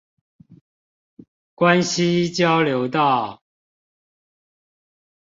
[1.55, 3.43] 關西交流道